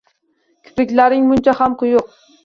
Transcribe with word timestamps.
Kipriklaring 0.69 1.27
muncha 1.31 1.53
ham 1.59 1.75
quyuq 1.83 2.09